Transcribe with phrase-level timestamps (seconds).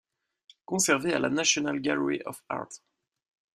[0.65, 2.69] Conservée à la National Gallery of Art.